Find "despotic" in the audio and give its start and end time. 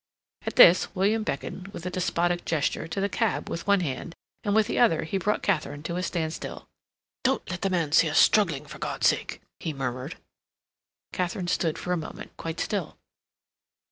1.91-2.43